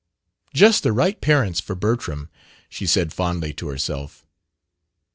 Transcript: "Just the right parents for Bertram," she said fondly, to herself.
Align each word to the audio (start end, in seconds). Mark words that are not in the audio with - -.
"Just 0.51 0.81
the 0.81 0.93
right 0.93 1.21
parents 1.21 1.59
for 1.59 1.75
Bertram," 1.75 2.27
she 2.69 2.87
said 2.87 3.13
fondly, 3.13 3.53
to 3.53 3.67
herself. 3.67 4.25